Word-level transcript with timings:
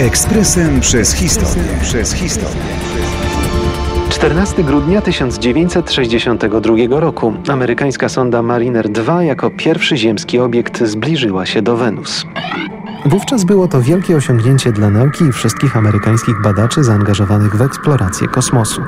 Ekspresem 0.00 0.80
przez 0.80 1.12
historię. 1.12 1.62
Przez 1.82 2.12
historię. 2.12 2.62
14 4.10 4.64
grudnia 4.64 5.00
1962 5.00 7.00
roku 7.00 7.32
amerykańska 7.48 8.08
sonda 8.08 8.42
Mariner 8.42 8.88
2 8.88 9.22
jako 9.22 9.50
pierwszy 9.50 9.96
ziemski 9.96 10.38
obiekt 10.38 10.84
zbliżyła 10.84 11.46
się 11.46 11.62
do 11.62 11.76
Wenus. 11.76 12.24
Wówczas 13.06 13.44
było 13.44 13.68
to 13.68 13.82
wielkie 13.82 14.16
osiągnięcie 14.16 14.72
dla 14.72 14.90
nauki 14.90 15.24
i 15.24 15.32
wszystkich 15.32 15.76
amerykańskich 15.76 16.42
badaczy 16.42 16.84
zaangażowanych 16.84 17.56
w 17.56 17.62
eksplorację 17.62 18.28
kosmosu. 18.28 18.82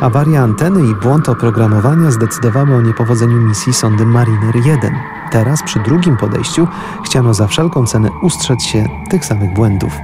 Awaria 0.00 0.42
anteny 0.42 0.90
i 0.90 0.94
błąd 0.94 1.28
oprogramowania 1.28 2.10
zdecydowały 2.10 2.74
o 2.74 2.80
niepowodzeniu 2.80 3.40
misji 3.40 3.72
sondy 3.72 4.06
Mariner 4.06 4.56
1. 4.56 4.94
Teraz, 5.30 5.62
przy 5.62 5.78
drugim 5.78 6.16
podejściu, 6.16 6.68
chciano 7.04 7.34
za 7.34 7.46
wszelką 7.46 7.86
cenę 7.86 8.08
ustrzec 8.22 8.62
się 8.62 8.84
tych 9.10 9.24
samych 9.24 9.52
błędów. 9.52 10.00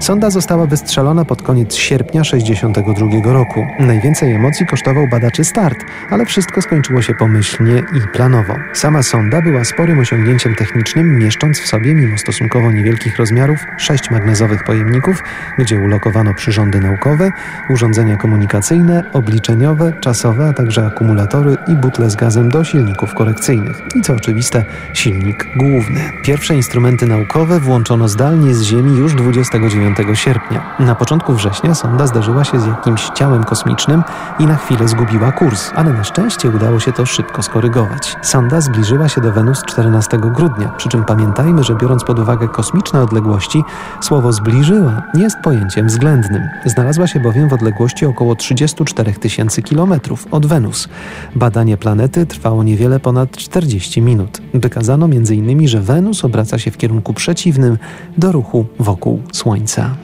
Sonda 0.00 0.30
została 0.30 0.66
wystrzelona 0.66 1.24
pod 1.24 1.42
koniec 1.42 1.74
sierpnia 1.74 2.22
1962 2.22 3.32
roku. 3.32 3.66
Najwięcej 3.78 4.34
emocji 4.34 4.66
kosztował 4.66 5.08
badaczy 5.08 5.44
start, 5.44 5.76
ale 6.10 6.26
wszystko 6.26 6.62
skończyło 6.62 7.02
się 7.02 7.14
pomyślnie 7.14 7.78
i 7.78 8.08
planowo. 8.12 8.54
Sama 8.72 9.02
sonda 9.02 9.42
była 9.42 9.64
sporym 9.64 9.98
osiągnięciem 9.98 10.54
technicznym, 10.54 11.18
mieszcząc 11.18 11.58
w 11.58 11.66
sobie, 11.66 11.94
mimo 11.94 12.18
stosunkowo 12.18 12.70
niewielkich 12.70 13.18
rozmiarów, 13.18 13.58
sześć 13.78 14.10
magnezowych 14.10 14.64
pojemników, 14.64 15.22
gdzie 15.58 15.78
ulokowano 15.80 16.34
przyrządy 16.34 16.80
naukowe, 16.80 17.32
urządzenia 17.70 18.16
komunikacyjne, 18.16 19.04
obliczeniowe, 19.12 19.92
czasowe, 20.00 20.48
a 20.48 20.52
także 20.52 20.86
akumulatory 20.86 21.56
i 21.68 21.76
butle 21.76 22.10
z 22.10 22.16
gazem 22.16 22.48
do 22.48 22.64
silników 22.64 23.14
korekcyjnych. 23.14 23.76
I 23.94 24.02
co 24.02 24.14
oczywiste, 24.14 24.61
silnik 24.94 25.46
główny. 25.56 26.12
Pierwsze 26.22 26.54
instrumenty 26.54 27.06
naukowe 27.06 27.60
włączono 27.60 28.08
zdalnie 28.08 28.54
z 28.54 28.62
Ziemi 28.62 28.98
już 28.98 29.14
29 29.14 29.98
sierpnia. 30.14 30.76
Na 30.78 30.94
początku 30.94 31.34
września 31.34 31.74
sonda 31.74 32.06
zderzyła 32.06 32.44
się 32.44 32.60
z 32.60 32.66
jakimś 32.66 33.08
ciałem 33.14 33.44
kosmicznym 33.44 34.02
i 34.38 34.46
na 34.46 34.56
chwilę 34.56 34.88
zgubiła 34.88 35.32
kurs, 35.32 35.70
ale 35.74 35.92
na 35.92 36.04
szczęście 36.04 36.50
udało 36.50 36.80
się 36.80 36.92
to 36.92 37.06
szybko 37.06 37.42
skorygować. 37.42 38.16
Sonda 38.22 38.60
zbliżyła 38.60 39.08
się 39.08 39.20
do 39.20 39.32
Wenus 39.32 39.62
14 39.64 40.18
grudnia, 40.18 40.68
przy 40.68 40.88
czym 40.88 41.04
pamiętajmy, 41.04 41.64
że 41.64 41.74
biorąc 41.74 42.04
pod 42.04 42.18
uwagę 42.18 42.48
kosmiczne 42.48 43.02
odległości, 43.02 43.64
słowo 44.00 44.32
zbliżyła 44.32 45.02
nie 45.14 45.22
jest 45.22 45.36
pojęciem 45.44 45.86
względnym. 45.86 46.48
Znalazła 46.66 47.06
się 47.06 47.20
bowiem 47.20 47.48
w 47.48 47.52
odległości 47.52 48.06
około 48.06 48.34
34 48.34 49.12
tysięcy 49.12 49.62
kilometrów 49.62 50.26
od 50.30 50.46
Wenus. 50.46 50.88
Badanie 51.36 51.76
planety 51.76 52.26
trwało 52.26 52.62
niewiele 52.62 53.00
ponad 53.00 53.36
40 53.36 54.02
minut. 54.02 54.42
Wykazano 54.54 55.06
m.in., 55.06 55.68
że 55.68 55.80
Wenus 55.80 56.24
obraca 56.24 56.58
się 56.58 56.70
w 56.70 56.76
kierunku 56.76 57.14
przeciwnym 57.14 57.78
do 58.18 58.32
ruchu 58.32 58.66
wokół 58.78 59.22
Słońca. 59.32 59.96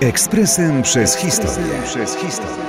Ekspresem 0.00 0.82
przez 0.82 1.16
historię. 1.16 1.72
Przez 1.84 2.16
historię. 2.16 2.64